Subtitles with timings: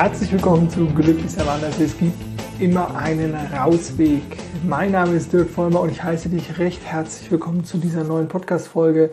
[0.00, 1.80] Herzlich willkommen zu Glücklich anders.
[1.80, 2.14] Es gibt
[2.60, 4.22] immer einen Rausweg.
[4.64, 8.28] Mein Name ist Dirk Vollmer und ich heiße dich recht herzlich willkommen zu dieser neuen
[8.28, 9.10] Podcast-Folge,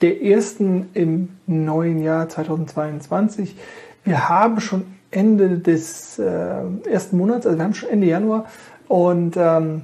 [0.00, 3.54] der ersten im neuen Jahr 2022.
[4.04, 8.46] Wir haben schon Ende des äh, ersten Monats, also wir haben schon Ende Januar
[8.88, 9.82] und ähm,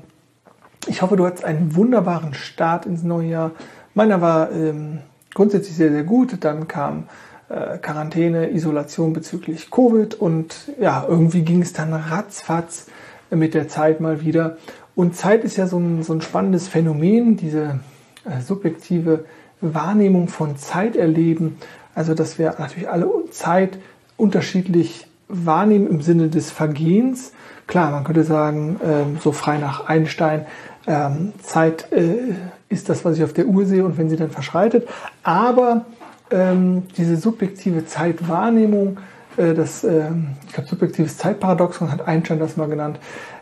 [0.86, 3.50] ich hoffe, du hattest einen wunderbaren Start ins neue Jahr.
[3.92, 5.00] Meiner war ähm,
[5.34, 6.42] grundsätzlich sehr, sehr gut.
[6.42, 7.04] Dann kam
[7.50, 12.86] äh, Quarantäne, Isolation bezüglich Covid und ja, irgendwie ging es dann ratzfatz
[13.30, 14.56] mit der Zeit mal wieder.
[14.94, 17.80] Und Zeit ist ja so ein, so ein spannendes Phänomen, diese
[18.24, 19.24] äh, subjektive
[19.60, 21.58] Wahrnehmung von Zeit erleben.
[21.94, 23.78] Also, dass wir natürlich alle Zeit
[24.16, 27.32] unterschiedlich wahrnehmen im Sinne des Vergehens.
[27.66, 30.46] Klar, man könnte sagen, ähm, so frei nach Einstein,
[30.86, 32.34] ähm, Zeit äh,
[32.68, 34.88] ist das, was ich auf der Uhr sehe und wenn sie dann verschreitet.
[35.22, 35.84] Aber
[36.30, 38.98] ähm, diese subjektive Zeitwahrnehmung,
[39.36, 40.10] äh, das, äh,
[40.46, 42.98] ich glaube, subjektives Zeitparadoxon hat Einstein das mal genannt.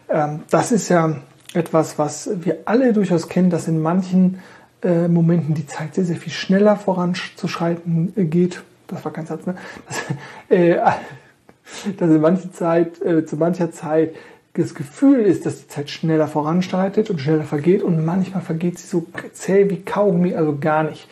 [0.08, 1.16] Ähm, das ist ja
[1.54, 4.40] etwas, was wir alle durchaus kennen, dass in manchen
[4.82, 8.62] äh, Momenten die Zeit sehr, sehr viel schneller voranzuschreiten äh, geht.
[8.86, 9.56] Das war kein Satz, ne?
[9.86, 10.04] Das,
[10.48, 10.76] äh,
[11.96, 14.14] dass in mancher Zeit, äh, zu mancher Zeit
[14.54, 18.88] das Gefühl ist, dass die Zeit schneller voranschreitet und schneller vergeht und manchmal vergeht sie
[18.88, 21.06] so zäh wie Kaugummi, also gar nicht.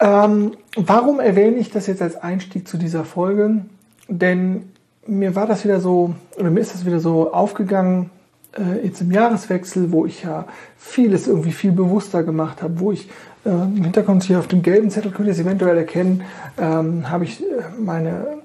[0.00, 3.64] Ähm, warum erwähne ich das jetzt als Einstieg zu dieser Folge?
[4.08, 4.64] Denn
[5.06, 8.10] mir war das wieder so, oder mir ist das wieder so aufgegangen,
[8.58, 10.46] äh, jetzt im Jahreswechsel, wo ich ja
[10.78, 13.08] vieles irgendwie viel bewusster gemacht habe, wo ich
[13.44, 16.22] äh, im Hintergrund hier auf dem gelben Zettel, könnt ihr es eventuell erkennen,
[16.58, 17.44] ähm, habe ich äh,
[17.78, 18.38] meine,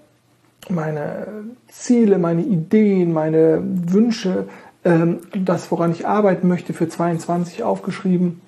[0.69, 1.27] meine
[1.69, 4.47] Ziele, meine Ideen, meine Wünsche,
[4.83, 8.41] ähm, das, woran ich arbeiten möchte für 22 aufgeschrieben.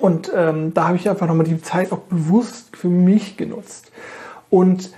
[0.00, 3.92] Und ähm, da habe ich einfach nochmal die Zeit auch bewusst für mich genutzt.
[4.50, 4.92] Und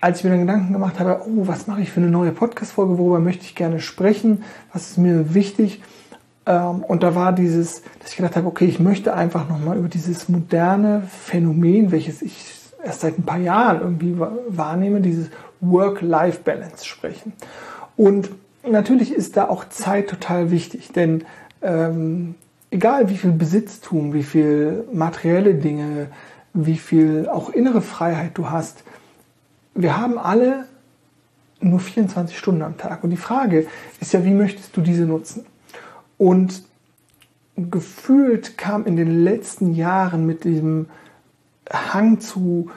[0.00, 2.98] als ich mir dann Gedanken gemacht habe, oh, was mache ich für eine neue Podcast-Folge,
[2.98, 5.82] worüber möchte ich gerne sprechen, was ist mir wichtig,
[6.48, 9.88] ähm, und da war dieses, dass ich gedacht habe, okay, ich möchte einfach nochmal über
[9.88, 14.16] dieses moderne Phänomen, welches ich erst seit ein paar Jahren irgendwie
[14.48, 15.28] wahrnehme, dieses
[15.60, 17.34] Work-Life-Balance sprechen.
[17.96, 18.30] Und
[18.66, 21.24] natürlich ist da auch Zeit total wichtig, denn
[21.60, 22.34] ähm,
[22.70, 26.08] egal wie viel Besitztum, wie viel materielle Dinge,
[26.54, 28.84] wie viel auch innere Freiheit du hast,
[29.74, 30.64] wir haben alle
[31.60, 33.04] nur 24 Stunden am Tag.
[33.04, 33.66] Und die Frage
[34.00, 35.46] ist ja, wie möchtest du diese nutzen?
[36.16, 36.62] Und
[37.56, 40.86] gefühlt kam in den letzten Jahren mit diesem
[41.70, 42.70] Hang zu,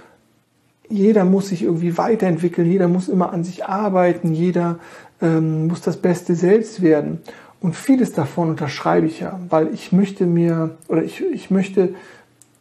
[0.90, 4.80] jeder muss sich irgendwie weiterentwickeln, jeder muss immer an sich arbeiten, jeder
[5.22, 7.20] ähm, muss das Beste selbst werden.
[7.62, 11.94] Und vieles davon unterschreibe ich ja, weil ich möchte mir, oder ich, ich möchte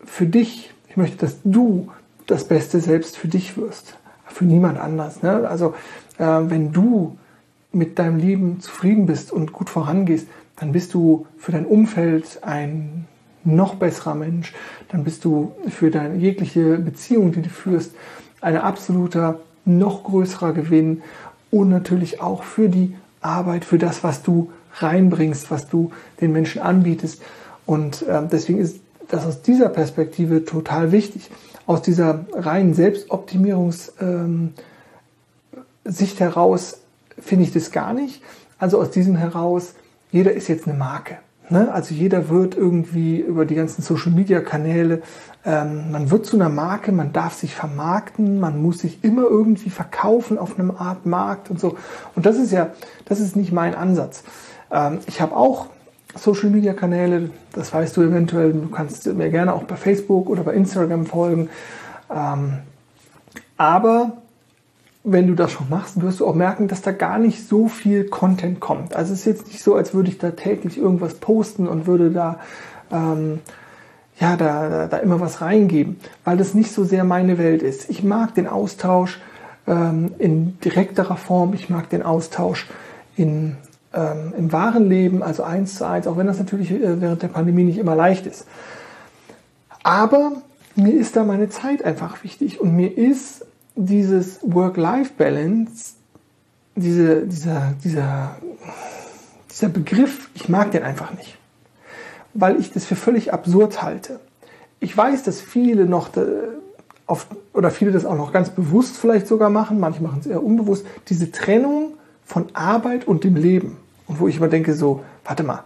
[0.04, 1.88] für dich, ich möchte, dass du
[2.26, 3.96] das Beste selbst für dich wirst.
[4.26, 5.22] Für niemand anders.
[5.22, 5.48] Ne?
[5.48, 5.74] Also,
[6.18, 7.16] äh, wenn du
[7.72, 13.06] mit deinem Leben zufrieden bist und gut vorangehst, dann bist du für dein Umfeld ein
[13.42, 14.52] noch besserer Mensch.
[14.88, 17.92] Dann bist du für deine jegliche Beziehung, die du führst,
[18.40, 21.02] ein absoluter, noch größerer Gewinn.
[21.50, 26.62] Und natürlich auch für die Arbeit, für das, was du reinbringst, was du den Menschen
[26.62, 27.22] anbietest.
[27.66, 31.31] Und äh, deswegen ist das aus dieser Perspektive total wichtig.
[31.66, 34.54] Aus dieser reinen Selbstoptimierungssicht ähm,
[36.19, 36.78] heraus
[37.19, 38.22] finde ich das gar nicht.
[38.59, 39.75] Also aus diesem heraus,
[40.10, 41.19] jeder ist jetzt eine Marke.
[41.48, 41.72] Ne?
[41.72, 45.03] Also jeder wird irgendwie über die ganzen Social-Media-Kanäle,
[45.44, 49.70] ähm, man wird zu einer Marke, man darf sich vermarkten, man muss sich immer irgendwie
[49.70, 51.76] verkaufen auf einem Art Markt und so.
[52.14, 52.70] Und das ist ja,
[53.06, 54.22] das ist nicht mein Ansatz.
[54.70, 55.66] Ähm, ich habe auch
[56.14, 60.42] Social Media Kanäle, das weißt du eventuell, du kannst mir gerne auch bei Facebook oder
[60.42, 61.48] bei Instagram folgen.
[62.10, 62.58] Ähm,
[63.56, 64.12] aber
[65.04, 68.04] wenn du das schon machst, wirst du auch merken, dass da gar nicht so viel
[68.04, 68.94] Content kommt.
[68.94, 72.10] Also es ist jetzt nicht so, als würde ich da täglich irgendwas posten und würde
[72.10, 72.41] da
[72.92, 73.41] ähm,
[74.19, 77.89] ja da, da, immer was reingeben, weil das nicht so sehr meine Welt ist.
[77.89, 79.21] Ich mag den Austausch
[79.66, 82.68] ähm, in direkterer Form, ich mag den Austausch
[83.16, 83.56] in
[83.92, 87.28] ähm, im wahren Leben, also eins zu eins, auch wenn das natürlich äh, während der
[87.28, 88.47] Pandemie nicht immer leicht ist.
[89.83, 90.33] Aber
[90.77, 93.45] mir ist da meine Zeit einfach wichtig und mir ist
[93.75, 95.95] dieses Work-Life-Balance,
[96.77, 98.37] diese, dieser, dieser,
[99.51, 101.37] dieser Begriff, ich mag den einfach nicht,
[102.34, 104.21] weil ich das für völlig absurd halte.
[104.78, 106.10] Ich weiß, dass viele noch
[107.07, 110.42] auf, oder viele das auch noch ganz bewusst vielleicht sogar machen, manche machen es eher
[110.42, 111.95] unbewusst, diese Trennung
[112.30, 113.77] von Arbeit und dem Leben.
[114.06, 115.65] Und wo ich immer denke, so, warte mal,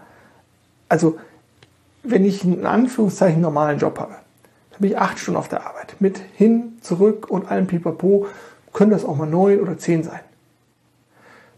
[0.88, 1.18] also
[2.02, 4.14] wenn ich einen Anführungszeichen normalen Job habe,
[4.70, 5.96] dann bin ich acht Stunden auf der Arbeit.
[6.00, 8.26] Mit hin, zurück und allem Pipapo.
[8.72, 10.20] können das auch mal neun oder zehn sein.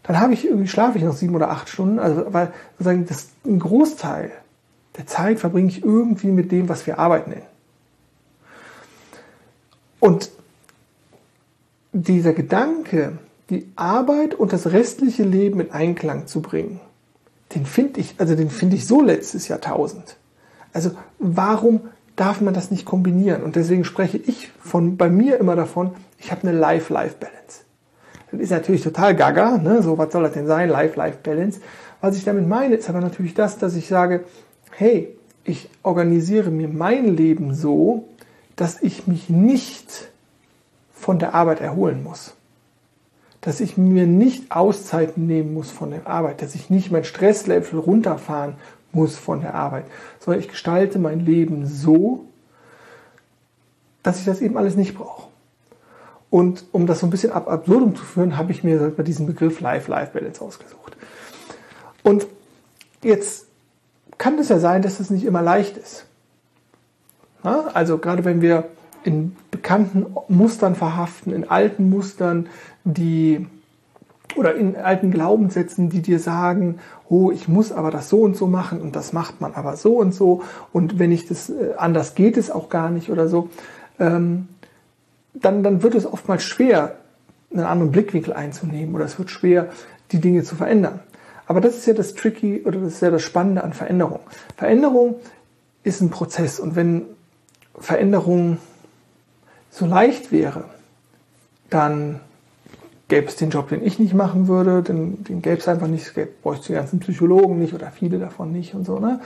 [0.03, 3.29] Dann habe ich irgendwie schlafe ich noch sieben oder acht Stunden, also weil sozusagen das
[3.45, 4.31] ein Großteil
[4.97, 7.47] der Zeit verbringe ich irgendwie mit dem, was wir Arbeit nennen.
[10.01, 10.31] Und
[11.93, 16.81] dieser Gedanke, die Arbeit und das restliche Leben in Einklang zu bringen,
[17.55, 20.17] den finde ich, also den finde ich so letztes Jahrtausend.
[20.73, 21.81] Also warum
[22.15, 23.43] darf man das nicht kombinieren?
[23.43, 27.61] Und deswegen spreche ich von bei mir immer davon, ich habe eine Life-Life-Balance.
[28.31, 29.81] Das ist natürlich total gaga, ne?
[29.81, 31.61] so was soll das denn sein, Life-Life-Balance.
[32.01, 34.25] Was ich damit meine, ist aber natürlich das, dass ich sage,
[34.71, 35.15] hey,
[35.45, 38.09] ich organisiere mir mein Leben so,
[38.57, 40.09] dass ich mich nicht
[40.91, 42.36] von der Arbeit erholen muss.
[43.47, 47.79] Dass ich mir nicht Auszeiten nehmen muss von der Arbeit, dass ich nicht mein Stresslevel
[47.79, 48.55] runterfahren
[48.91, 49.85] muss von der Arbeit,
[50.19, 52.25] sondern ich gestalte mein Leben so,
[54.03, 55.29] dass ich das eben alles nicht brauche.
[56.29, 59.61] Und um das so ein bisschen ab absurdum zu führen, habe ich mir diesen Begriff
[59.61, 60.97] Life-Life-Balance ausgesucht.
[62.03, 62.27] Und
[63.01, 63.45] jetzt
[64.17, 66.05] kann es ja sein, dass es nicht immer leicht ist.
[67.45, 68.65] Ja, also gerade wenn wir
[69.07, 72.47] in bekannten Mustern verhaften, in alten Mustern,
[72.83, 73.47] die
[74.35, 78.47] oder in alten Glaubenssätzen, die dir sagen, oh, ich muss aber das so und so
[78.47, 80.43] machen und das macht man aber so und so
[80.73, 83.49] und wenn ich das äh, anders geht es auch gar nicht oder so,
[83.97, 84.49] ähm,
[85.33, 86.97] dann, dann wird es oftmals schwer,
[87.53, 89.69] einen anderen Blickwinkel einzunehmen oder es wird schwer,
[90.11, 90.99] die Dinge zu verändern.
[91.45, 94.19] Aber das ist ja das Tricky oder das ist ja das Spannende an Veränderung.
[94.57, 95.15] Veränderung
[95.83, 97.03] ist ein Prozess und wenn
[97.79, 98.57] Veränderung
[99.69, 100.65] so leicht wäre,
[101.69, 102.19] dann
[103.07, 106.05] gäbe es den Job, den ich nicht machen würde, den, den gäbe es einfach nicht,
[106.05, 108.99] es bräuchte die ganzen Psychologen nicht oder viele davon nicht und so.
[108.99, 109.19] Ne?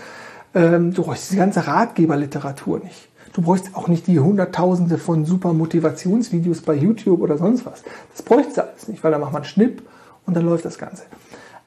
[0.53, 3.09] Ähm, du bräuchst die ganze Ratgeberliteratur nicht.
[3.33, 7.83] Du bräuchst auch nicht die Hunderttausende von super Motivationsvideos bei YouTube oder sonst was.
[8.11, 9.81] Das bräuchte es alles nicht, weil da macht man Schnipp
[10.25, 11.03] und dann läuft das Ganze.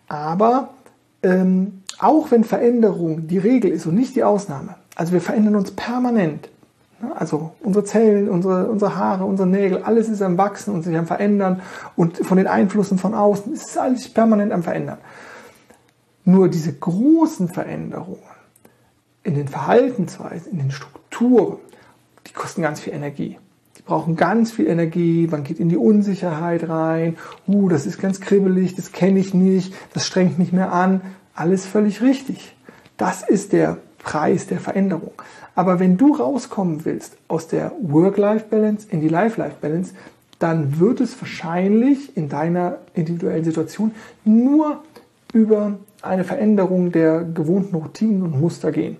[0.09, 0.71] Aber
[1.23, 5.71] ähm, auch wenn Veränderung die Regel ist und nicht die Ausnahme, also wir verändern uns
[5.71, 6.51] permanent.
[7.01, 7.13] Ne?
[7.17, 11.07] Also unsere Zellen, unsere, unsere Haare, unsere Nägel, alles ist am Wachsen und sich am
[11.07, 11.63] Verändern
[11.97, 14.99] und von den Einflüssen von außen ist alles permanent am Verändern.
[16.25, 18.19] Nur diese großen Veränderungen
[19.23, 21.59] in den Verhaltensweisen, in den Strukturen,
[22.27, 23.39] die kosten ganz viel Energie
[23.85, 27.17] brauchen ganz viel Energie, man geht in die Unsicherheit rein,
[27.47, 31.03] uh, das ist ganz kribbelig, das kenne ich nicht, das strengt mich mehr an,
[31.35, 32.57] alles völlig richtig.
[32.97, 35.13] Das ist der Preis der Veränderung.
[35.57, 39.95] Aber wenn du rauskommen willst aus der Work-Life-Balance in die Life-Life-Balance,
[40.39, 43.93] dann wird es wahrscheinlich in deiner individuellen Situation
[44.25, 44.83] nur
[45.33, 48.99] über eine Veränderung der gewohnten Routinen und Muster gehen.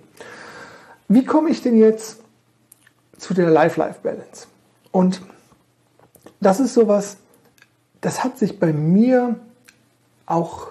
[1.07, 2.19] Wie komme ich denn jetzt
[3.17, 4.47] zu der Life-Life-Balance?
[4.91, 5.21] Und
[6.39, 7.17] das ist sowas,
[8.01, 9.39] das hat sich bei mir
[10.25, 10.69] auch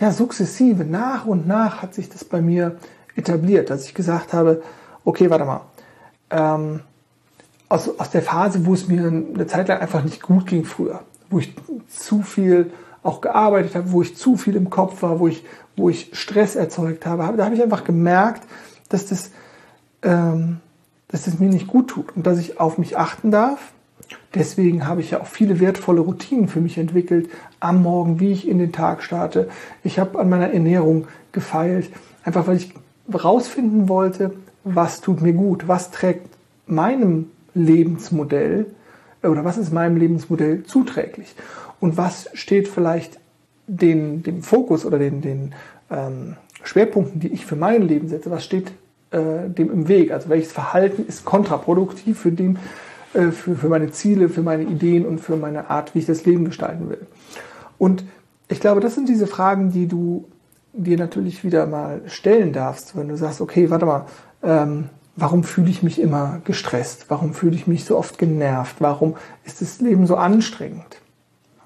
[0.00, 2.78] ja, sukzessive, nach und nach hat sich das bei mir
[3.18, 4.62] etabliert, dass ich gesagt habe,
[5.04, 5.60] okay, warte mal,
[6.30, 6.80] ähm,
[7.68, 11.00] aus, aus der Phase, wo es mir eine Zeit lang einfach nicht gut ging früher,
[11.28, 11.54] wo ich
[11.88, 12.72] zu viel
[13.02, 15.44] auch gearbeitet habe, wo ich zu viel im Kopf war, wo ich,
[15.76, 18.42] wo ich Stress erzeugt habe, da habe ich einfach gemerkt,
[18.88, 19.30] dass das
[20.02, 20.60] ähm,
[21.08, 23.72] dass es mir nicht gut tut und dass ich auf mich achten darf.
[24.34, 28.46] Deswegen habe ich ja auch viele wertvolle Routinen für mich entwickelt am Morgen, wie ich
[28.46, 29.48] in den Tag starte.
[29.82, 31.90] Ich habe an meiner Ernährung gefeilt,
[32.24, 32.74] einfach weil ich
[33.10, 34.32] herausfinden wollte,
[34.64, 36.28] was tut mir gut, was trägt
[36.66, 38.66] meinem Lebensmodell
[39.22, 41.34] oder was ist meinem Lebensmodell zuträglich
[41.80, 43.18] und was steht vielleicht
[43.66, 45.54] den, dem Fokus oder den, den
[45.90, 48.72] ähm, Schwerpunkten, die ich für mein Leben setze, was steht
[49.10, 50.12] äh, dem im Weg?
[50.12, 52.56] Also welches Verhalten ist kontraproduktiv für, dem,
[53.14, 56.24] äh, für, für meine Ziele, für meine Ideen und für meine Art, wie ich das
[56.24, 57.06] Leben gestalten will?
[57.78, 58.04] Und
[58.48, 60.26] ich glaube, das sind diese Fragen, die du
[60.72, 64.06] dir natürlich wieder mal stellen darfst, wenn du sagst, okay, warte mal,
[64.42, 67.06] ähm, warum fühle ich mich immer gestresst?
[67.08, 68.76] Warum fühle ich mich so oft genervt?
[68.80, 71.00] Warum ist das Leben so anstrengend?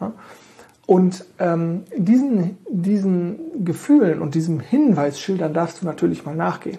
[0.00, 0.12] Ja?
[0.86, 6.78] Und ähm, diesen, diesen Gefühlen und diesem Hinweisschildern darfst du natürlich mal nachgehen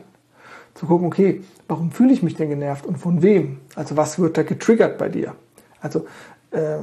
[0.75, 3.60] zu gucken, okay, warum fühle ich mich denn genervt und von wem?
[3.75, 5.36] Also was wird da getriggert bei dir?
[5.82, 6.06] Also
[6.51, 6.77] äh,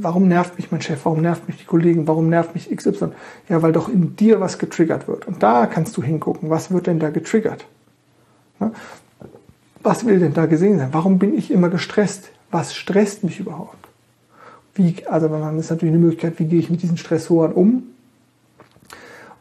[0.00, 1.00] warum nervt mich mein Chef?
[1.04, 2.06] Warum nervt mich die Kollegen?
[2.06, 3.12] Warum nervt mich XY?
[3.48, 5.26] Ja, weil doch in dir was getriggert wird.
[5.26, 7.66] Und da kannst du hingucken, was wird denn da getriggert?
[9.82, 10.90] Was will denn da gesehen sein?
[10.92, 12.30] Warum bin ich immer gestresst?
[12.50, 13.76] Was stresst mich überhaupt?
[14.74, 17.84] Wie, also man ist natürlich eine Möglichkeit, wie gehe ich mit diesen Stressoren um?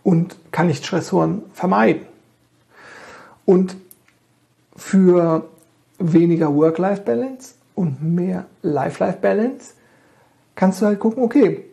[0.04, 2.04] Und kann ich Stressoren vermeiden?
[3.46, 3.76] Und
[4.76, 5.46] für
[5.98, 9.74] weniger Work-Life-Balance und mehr Life-Life-Balance
[10.60, 11.64] kannst du halt gucken, okay,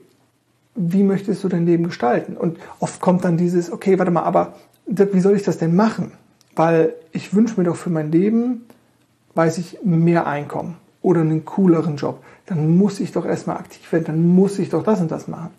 [0.76, 2.36] wie möchtest du dein Leben gestalten?
[2.36, 4.54] Und oft kommt dann dieses, okay, warte mal, aber
[4.86, 6.12] wie soll ich das denn machen?
[6.54, 8.64] Weil ich wünsche mir doch für mein Leben,
[9.34, 12.22] weiß ich, mehr Einkommen oder einen cooleren Job.
[12.46, 15.50] Dann muss ich doch erstmal aktiv werden, dann muss ich doch das und das machen.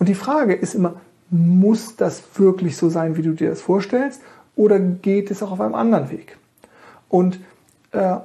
[0.00, 0.94] Und die Frage ist immer,
[1.30, 4.22] muss das wirklich so sein, wie du dir das vorstellst?
[4.56, 6.36] Oder geht es auch auf einem anderen Weg?
[7.08, 7.38] Und
[7.92, 8.16] äh,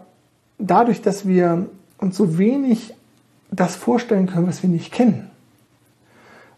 [0.58, 1.68] dadurch, dass wir
[2.00, 2.96] uns so wenig
[3.52, 5.30] das vorstellen können, was wir nicht kennen,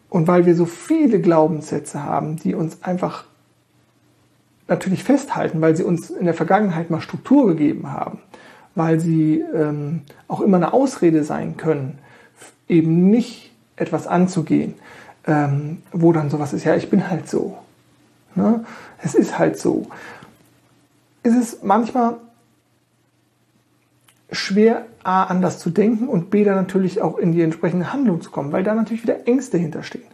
[0.09, 3.25] und weil wir so viele Glaubenssätze haben, die uns einfach
[4.67, 8.19] natürlich festhalten, weil sie uns in der Vergangenheit mal Struktur gegeben haben,
[8.75, 11.99] weil sie ähm, auch immer eine Ausrede sein können,
[12.67, 14.75] eben nicht etwas anzugehen,
[15.25, 17.57] ähm, wo dann sowas ist, ja, ich bin halt so.
[18.35, 18.63] Ne?
[19.01, 19.87] Es ist halt so.
[21.23, 22.15] Es ist manchmal
[24.31, 28.31] schwer, A, anders zu denken und B, dann natürlich auch in die entsprechende Handlung zu
[28.31, 30.05] kommen, weil da natürlich wieder Ängste hinterstehen.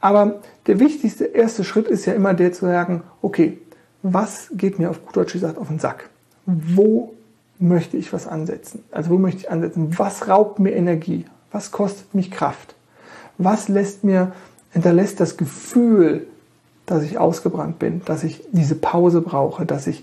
[0.00, 3.58] Aber der wichtigste erste Schritt ist ja immer der zu sagen, okay,
[4.02, 6.08] was geht mir auf gut Deutsch gesagt auf den Sack?
[6.46, 7.14] Wo
[7.58, 8.82] möchte ich was ansetzen?
[8.90, 9.98] Also wo möchte ich ansetzen?
[9.98, 11.26] Was raubt mir Energie?
[11.52, 12.74] Was kostet mich Kraft?
[13.36, 14.32] Was lässt mir,
[14.72, 16.26] hinterlässt das Gefühl,
[16.86, 20.02] dass ich ausgebrannt bin, dass ich diese Pause brauche, dass ich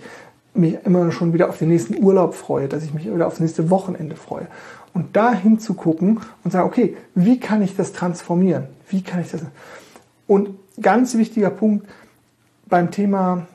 [0.57, 3.69] mich immer schon wieder auf den nächsten Urlaub freue, dass ich mich wieder aufs nächste
[3.69, 4.47] Wochenende freue.
[4.93, 8.65] Und da hinzugucken und sagen, okay, wie kann ich das transformieren?
[8.89, 9.41] Wie kann ich das?
[10.27, 10.49] Und
[10.81, 11.87] ganz wichtiger Punkt
[12.67, 13.47] beim Thema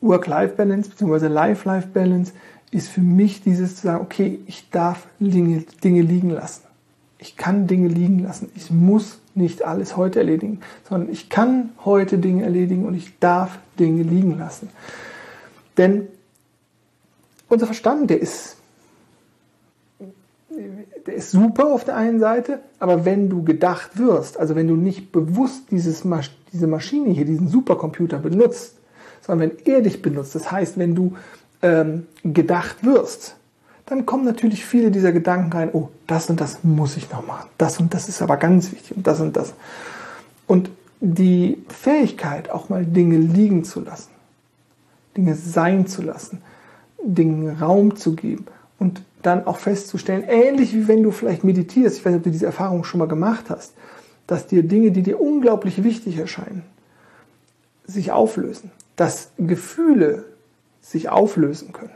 [0.00, 1.26] Work-Life-Balance bzw.
[1.28, 2.32] Life-Life-Balance
[2.70, 6.62] ist für mich dieses zu sagen, okay, ich darf Dinge, Dinge liegen lassen.
[7.18, 8.50] Ich kann Dinge liegen lassen.
[8.54, 13.58] Ich muss nicht alles heute erledigen, sondern ich kann heute Dinge erledigen und ich darf
[13.78, 14.68] Dinge liegen lassen.
[15.78, 16.08] Denn
[17.48, 18.56] unser Verstand, der ist,
[21.06, 24.74] der ist super auf der einen Seite, aber wenn du gedacht wirst, also wenn du
[24.74, 26.04] nicht bewusst dieses,
[26.52, 28.74] diese Maschine hier, diesen Supercomputer benutzt,
[29.22, 31.16] sondern wenn er dich benutzt, das heißt, wenn du
[31.62, 33.36] ähm, gedacht wirst,
[33.86, 37.48] dann kommen natürlich viele dieser Gedanken rein, oh, das und das muss ich noch machen,
[37.56, 39.54] das und das ist aber ganz wichtig und das und das.
[40.46, 40.70] Und
[41.00, 44.10] die Fähigkeit, auch mal Dinge liegen zu lassen,
[45.18, 46.40] Dinge sein zu lassen,
[47.02, 48.46] Dingen Raum zu geben
[48.78, 52.30] und dann auch festzustellen, ähnlich wie wenn du vielleicht meditierst, ich weiß nicht, ob du
[52.30, 53.74] diese Erfahrung schon mal gemacht hast,
[54.26, 56.62] dass dir Dinge, die dir unglaublich wichtig erscheinen,
[57.86, 60.24] sich auflösen dass Gefühle
[60.82, 61.92] sich auflösen können.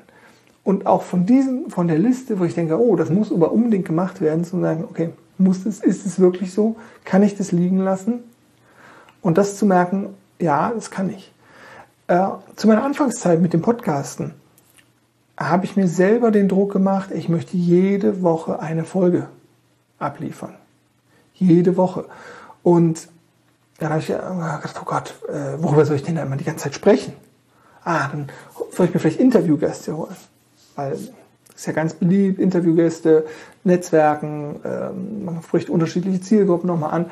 [0.64, 3.84] Und auch von diesem, von der Liste, wo ich denke, oh, das muss aber unbedingt
[3.84, 6.76] gemacht werden, zu sagen, okay, muss es, ist es wirklich so?
[7.04, 8.20] Kann ich das liegen lassen?
[9.20, 11.31] Und das zu merken, ja, das kann ich.
[12.12, 14.34] Äh, zu meiner Anfangszeit mit dem Podcasten
[15.38, 19.28] habe ich mir selber den Druck gemacht, ich möchte jede Woche eine Folge
[19.98, 20.54] abliefern.
[21.32, 22.04] Jede Woche.
[22.62, 23.08] Und
[23.78, 26.64] dann habe ich gedacht, oh Gott, äh, worüber soll ich denn da immer die ganze
[26.64, 27.14] Zeit sprechen?
[27.82, 28.28] Ah, dann
[28.72, 30.14] soll ich mir vielleicht Interviewgäste holen.
[30.76, 31.10] Weil es
[31.54, 33.24] ist ja ganz beliebt, Interviewgäste,
[33.64, 37.06] Netzwerken, ähm, man spricht unterschiedliche Zielgruppen nochmal an.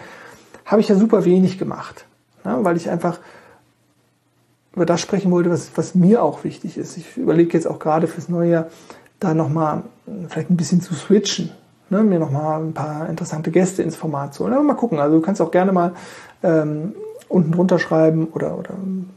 [0.67, 2.05] Habe ich ja super wenig gemacht,
[2.45, 2.59] ne?
[2.61, 3.19] weil ich einfach
[4.75, 6.97] über das sprechen wollte, was, was mir auch wichtig ist.
[6.97, 8.67] Ich überlege jetzt auch gerade fürs neue Jahr,
[9.19, 9.83] da nochmal
[10.29, 11.51] vielleicht ein bisschen zu switchen
[11.91, 14.55] ne, mir nochmal ein paar interessante Gäste ins Format zu holen.
[14.55, 15.93] Aber mal gucken, also du kannst auch gerne mal
[16.43, 16.95] ähm,
[17.29, 18.75] unten drunter schreiben oder, oder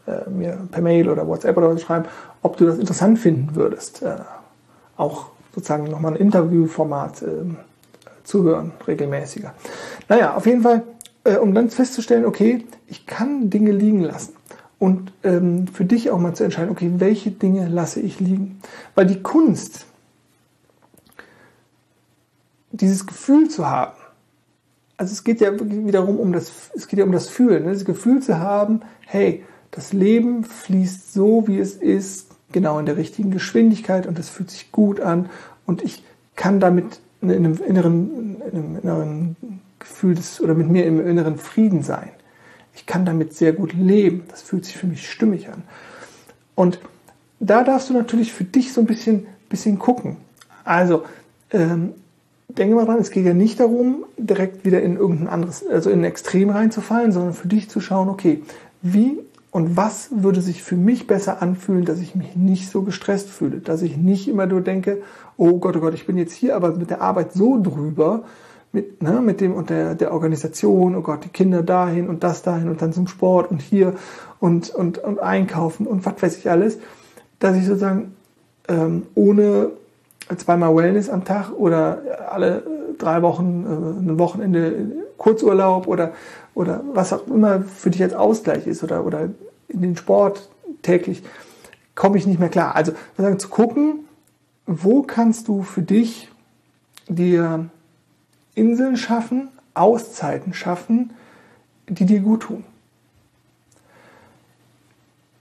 [0.07, 2.05] äh, mir per Mail oder WhatsApp oder was schreiben,
[2.41, 4.01] ob du das interessant finden würdest.
[4.01, 4.15] Äh,
[4.97, 7.25] auch sozusagen nochmal ein Interviewformat äh,
[8.23, 9.53] zu hören, regelmäßiger.
[10.09, 10.83] Naja, auf jeden Fall,
[11.23, 14.33] äh, um dann festzustellen, okay, ich kann Dinge liegen lassen.
[14.83, 18.59] Und ähm, für dich auch mal zu entscheiden, okay, welche Dinge lasse ich liegen.
[18.95, 19.85] Weil die Kunst
[22.71, 23.95] dieses Gefühl zu haben.
[24.97, 27.71] Also es geht ja wiederum um das, es geht ja um das Fühlen, ne?
[27.71, 32.97] das Gefühl zu haben, hey, das Leben fließt so, wie es ist, genau in der
[32.97, 35.29] richtigen Geschwindigkeit und das fühlt sich gut an
[35.65, 36.03] und ich
[36.35, 39.35] kann damit in einem inneren, in einem inneren
[39.79, 42.09] Gefühl des, oder mit mir im inneren Frieden sein.
[42.75, 44.23] Ich kann damit sehr gut leben.
[44.29, 45.63] Das fühlt sich für mich stimmig an.
[46.55, 46.79] Und
[47.39, 50.17] da darfst du natürlich für dich so ein bisschen, bisschen gucken.
[50.63, 51.03] Also,
[51.51, 51.93] ähm,
[52.47, 56.01] denke mal dran, es geht ja nicht darum, direkt wieder in irgendein anderes, also in
[56.01, 58.43] ein Extrem reinzufallen, sondern für dich zu schauen, okay,
[58.81, 59.19] wie
[59.51, 63.59] und was würde sich für mich besser anfühlen, dass ich mich nicht so gestresst fühle,
[63.59, 65.03] dass ich nicht immer nur denke,
[65.37, 68.23] oh Gott, oh Gott, ich bin jetzt hier aber mit der Arbeit so drüber,
[68.73, 72.41] mit, ne, mit dem und der, der Organisation, oh Gott, die Kinder dahin und das
[72.41, 73.93] dahin und dann zum Sport und hier
[74.39, 76.79] und, und, und einkaufen und was weiß ich alles,
[77.39, 78.15] dass ich sozusagen
[78.67, 79.69] ähm, ohne
[80.37, 82.01] zweimal Wellness am Tag oder
[82.31, 82.63] alle
[82.97, 86.13] drei Wochen, äh, ein Wochenende Kurzurlaub oder,
[86.55, 89.29] oder was auch immer für dich als Ausgleich ist oder, oder
[89.67, 90.49] in den Sport
[90.81, 91.23] täglich,
[91.93, 92.75] komme ich nicht mehr klar.
[92.75, 94.05] Also sagen, zu gucken,
[94.65, 96.29] wo kannst du für dich
[97.07, 97.69] dir
[98.55, 101.13] Inseln schaffen, Auszeiten schaffen,
[101.87, 102.63] die dir gut tun.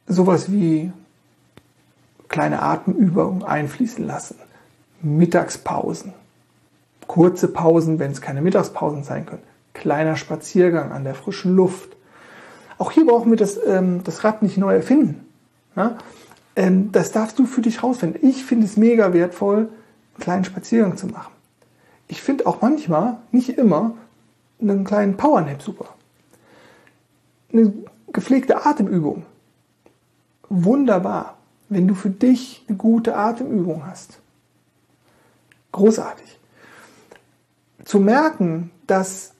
[0.07, 0.93] Sowas wie
[2.29, 4.37] kleine Atemübungen einfließen lassen,
[5.03, 6.15] Mittagspausen,
[7.07, 9.43] kurze Pausen, wenn es keine Mittagspausen sein können,
[9.75, 11.97] kleiner Spaziergang an der frischen Luft.
[12.79, 15.27] Auch hier brauchen wir das, ähm, das Rad nicht neu erfinden.
[15.77, 15.99] Ja?
[16.57, 18.27] Ähm, das darfst du für dich rausfinden.
[18.27, 21.33] Ich finde es mega wertvoll, einen kleinen Spaziergang zu machen.
[22.13, 23.97] Ich finde auch manchmal, nicht immer,
[24.61, 25.87] einen kleinen Powernap super.
[27.51, 27.73] Eine
[28.13, 29.25] gepflegte Atemübung.
[30.51, 31.39] Wunderbar,
[31.71, 34.19] wenn du für dich eine gute Atemübung hast.
[35.73, 36.39] Großartig
[37.87, 39.33] zu merken, dass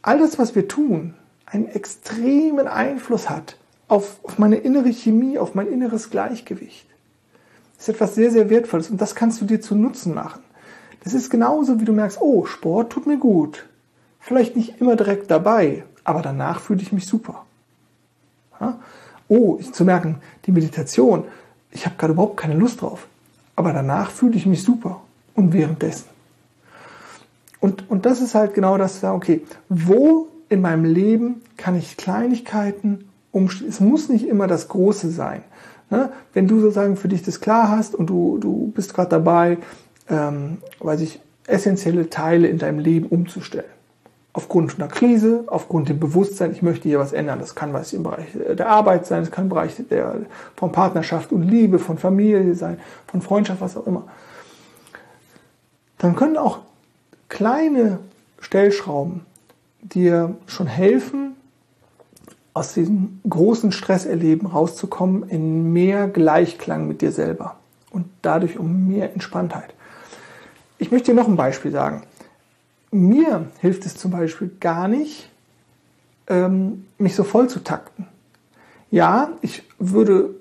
[0.00, 1.14] alles, was wir tun,
[1.44, 3.56] einen extremen Einfluss hat
[3.88, 6.86] auf, auf meine innere Chemie, auf mein inneres Gleichgewicht.
[7.80, 10.41] Ist etwas sehr, sehr Wertvolles und das kannst du dir zu Nutzen machen.
[11.04, 13.66] Das ist genauso, wie du merkst, oh, Sport tut mir gut.
[14.20, 17.44] Vielleicht nicht immer direkt dabei, aber danach fühle ich mich super.
[18.60, 18.78] Ja?
[19.28, 21.24] Oh, zu merken, die Meditation,
[21.70, 23.06] ich habe gerade überhaupt keine Lust drauf,
[23.56, 25.00] aber danach fühle ich mich super
[25.34, 26.06] und währenddessen.
[27.60, 33.08] Und, und das ist halt genau das, okay, wo in meinem Leben kann ich Kleinigkeiten
[33.30, 33.70] umstellen?
[33.70, 35.42] Es muss nicht immer das Große sein.
[35.90, 36.10] Ne?
[36.32, 39.58] Wenn du sozusagen für dich das klar hast und du, du bist gerade dabei,
[40.12, 43.64] ähm, weiß ich, essentielle Teile in deinem Leben umzustellen.
[44.34, 47.38] Aufgrund einer Krise, aufgrund dem Bewusstsein, ich möchte hier was ändern.
[47.38, 50.20] Das kann was im Bereich der Arbeit sein, das kann im Bereich der,
[50.56, 52.78] von Partnerschaft und Liebe, von Familie sein,
[53.08, 54.04] von Freundschaft, was auch immer.
[55.98, 56.60] Dann können auch
[57.28, 57.98] kleine
[58.40, 59.22] Stellschrauben
[59.82, 61.36] dir schon helfen,
[62.54, 67.56] aus diesem großen Stresserleben rauszukommen in mehr Gleichklang mit dir selber
[67.90, 69.71] und dadurch um mehr Entspanntheit.
[70.82, 72.02] Ich möchte dir noch ein Beispiel sagen.
[72.90, 75.30] Mir hilft es zum Beispiel gar nicht,
[76.26, 78.08] ähm, mich so voll zu takten.
[78.90, 80.34] Ja, ich würde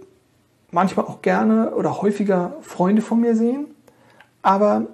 [0.71, 3.67] manchmal auch gerne oder häufiger Freunde von mir sehen,
[4.41, 4.87] aber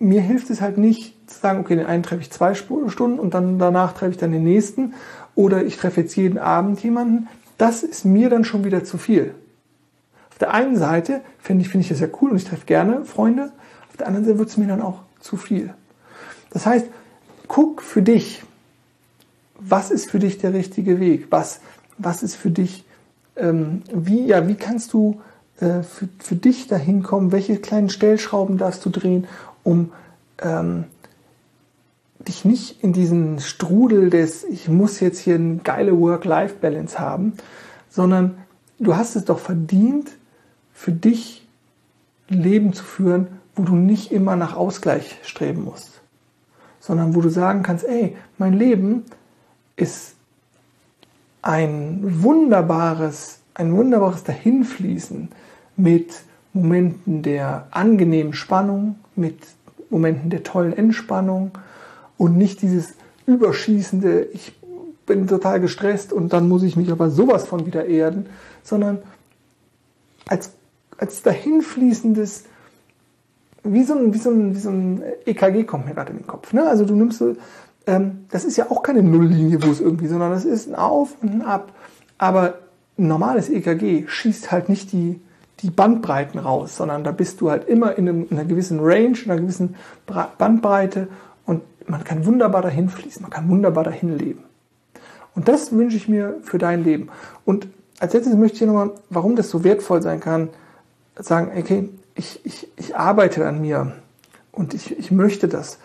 [0.00, 3.32] mir hilft es halt nicht zu sagen, okay, den einen treffe ich zwei Stunden und
[3.32, 4.94] dann danach treffe ich dann den nächsten
[5.36, 7.28] oder ich treffe jetzt jeden Abend jemanden.
[7.58, 9.36] Das ist mir dann schon wieder zu viel.
[10.30, 13.04] Auf der einen Seite finde ich, finde ich das ja cool und ich treffe gerne
[13.04, 13.52] Freunde.
[13.94, 15.72] Auf der anderen Seite wird es mir dann auch zu viel.
[16.50, 16.86] Das heißt,
[17.46, 18.42] guck für dich,
[19.60, 21.28] was ist für dich der richtige Weg?
[21.30, 21.60] Was,
[21.96, 22.84] was ist für dich,
[23.36, 25.20] ähm, wie, ja, wie kannst du
[25.60, 27.30] äh, für, für dich dahin kommen?
[27.30, 29.28] Welche kleinen Stellschrauben darfst du drehen,
[29.62, 29.92] um
[30.42, 30.86] ähm,
[32.18, 37.34] dich nicht in diesen Strudel des, ich muss jetzt hier eine geile Work-Life-Balance haben,
[37.90, 38.38] sondern
[38.80, 40.10] du hast es doch verdient,
[40.72, 41.46] für dich
[42.28, 46.00] ein Leben zu führen, wo du nicht immer nach Ausgleich streben musst,
[46.80, 49.04] sondern wo du sagen kannst, ey, mein Leben
[49.76, 50.14] ist
[51.42, 55.28] ein wunderbares, ein wunderbares Dahinfließen
[55.76, 59.38] mit Momenten der angenehmen Spannung, mit
[59.90, 61.52] Momenten der tollen Entspannung
[62.16, 62.94] und nicht dieses
[63.26, 64.54] überschießende, ich
[65.06, 68.26] bin total gestresst und dann muss ich mich aber sowas von wieder erden,
[68.62, 69.02] sondern
[70.26, 70.52] als,
[70.96, 72.44] als dahinfließendes,
[73.64, 76.26] wie so ein, wie so ein, wie so ein EKG kommt mir gerade in den
[76.26, 76.52] Kopf.
[76.52, 76.66] Ne?
[76.66, 77.34] Also du nimmst so,
[77.86, 81.16] ähm, das ist ja auch keine Nulllinie, wo es irgendwie, sondern das ist ein Auf
[81.22, 81.72] und ein Ab.
[82.18, 82.58] Aber
[82.98, 85.20] ein normales EKG schießt halt nicht die,
[85.60, 89.16] die Bandbreiten raus, sondern da bist du halt immer in, einem, in einer gewissen Range,
[89.24, 89.76] in einer gewissen
[90.38, 91.08] Bandbreite
[91.46, 94.44] und man kann wunderbar dahin fließen, man kann wunderbar dahin leben.
[95.34, 97.08] Und das wünsche ich mir für dein Leben.
[97.44, 97.66] Und
[97.98, 100.48] als letztes möchte ich nochmal, warum das so wertvoll sein kann,
[101.16, 103.92] sagen, okay, ich, ich, ich arbeite an mir
[104.52, 105.78] und ich, ich möchte das,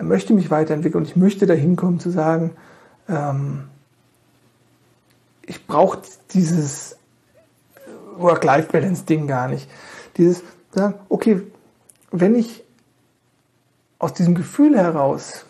[0.00, 2.56] möchte mich weiterentwickeln und ich möchte dahin kommen zu sagen,
[3.08, 3.64] ähm,
[5.42, 6.00] ich brauche
[6.32, 6.96] dieses
[8.16, 9.68] Work-Life-Balance-Ding gar nicht.
[10.16, 11.42] Dieses sagen, okay,
[12.10, 12.64] wenn ich
[13.98, 15.46] aus diesem Gefühl heraus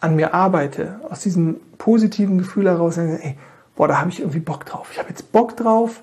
[0.00, 3.36] an mir arbeite, aus diesem positiven Gefühl heraus, ey,
[3.76, 4.88] boah, da habe ich irgendwie Bock drauf.
[4.92, 6.02] Ich habe jetzt Bock drauf,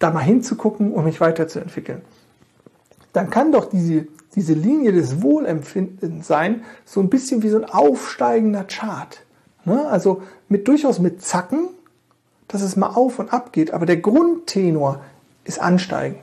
[0.00, 2.02] da mal hinzugucken und mich weiterzuentwickeln.
[3.12, 7.64] Dann kann doch diese, diese Linie des Wohlempfindens sein, so ein bisschen wie so ein
[7.64, 9.20] aufsteigender Chart.
[9.64, 9.86] Ne?
[9.86, 11.68] Also mit durchaus mit Zacken,
[12.48, 15.00] dass es mal auf und ab geht, aber der Grundtenor
[15.44, 16.18] ist ansteigend.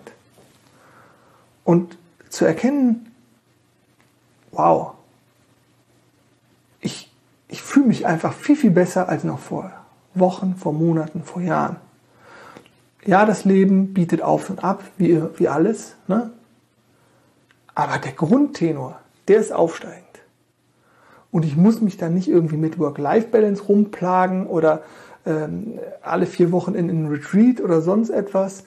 [1.64, 1.98] Und
[2.30, 3.12] zu erkennen,
[4.52, 4.94] wow,
[6.82, 7.12] ich,
[7.48, 9.72] ich fühle mich einfach viel, viel besser als noch vor
[10.16, 11.78] Wochen, vor Monaten, vor Jahren.
[13.08, 16.30] Ja, das Leben bietet auf und ab, wie, wie alles, ne?
[17.74, 20.04] aber der Grundtenor, der ist aufsteigend.
[21.32, 24.82] Und ich muss mich dann nicht irgendwie mit Work-Life-Balance rumplagen oder
[25.26, 28.66] ähm, alle vier Wochen in einen Retreat oder sonst etwas.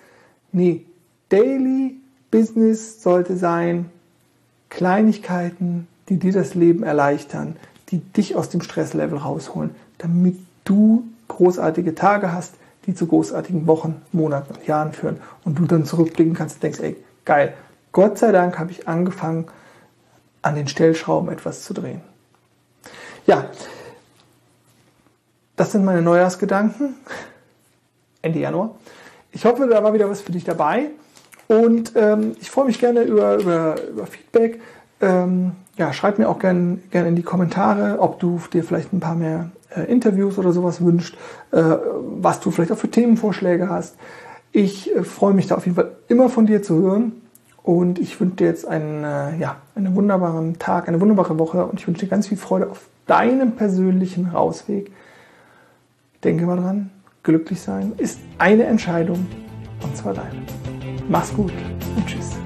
[0.52, 0.86] Nee,
[1.28, 1.96] Daily
[2.30, 3.90] Business sollte sein,
[4.70, 7.56] Kleinigkeiten, die dir das Leben erleichtern,
[7.90, 12.54] die dich aus dem Stresslevel rausholen, damit du großartige Tage hast,
[12.86, 16.80] die zu großartigen Wochen, Monaten und Jahren führen und du dann zurückblicken kannst und denkst,
[16.80, 17.54] ey, geil,
[17.92, 19.46] Gott sei Dank habe ich angefangen,
[20.42, 22.00] an den Stellschrauben etwas zu drehen.
[23.26, 23.44] Ja,
[25.56, 26.94] das sind meine Neujahrsgedanken.
[28.22, 28.76] Ende Januar.
[29.32, 30.90] Ich hoffe, da war wieder was für dich dabei.
[31.48, 34.60] Und ähm, ich freue mich gerne über, über, über Feedback.
[35.00, 39.00] Ähm, ja, schreib mir auch gerne gern in die Kommentare, ob du dir vielleicht ein
[39.00, 41.16] paar mehr äh, Interviews oder sowas wünscht,
[41.52, 41.62] äh,
[42.20, 43.96] was du vielleicht auch für Themenvorschläge hast.
[44.52, 47.12] Ich äh, freue mich da auf jeden Fall immer von dir zu hören.
[47.62, 51.78] Und ich wünsche dir jetzt einen, äh, ja, einen wunderbaren Tag, eine wunderbare Woche und
[51.78, 54.90] ich wünsche dir ganz viel Freude auf deinem persönlichen Rausweg.
[56.24, 56.90] Denke mal dran,
[57.22, 59.26] glücklich sein ist eine Entscheidung
[59.82, 60.42] und zwar deine.
[61.08, 61.52] Mach's gut
[61.96, 62.36] und tschüss.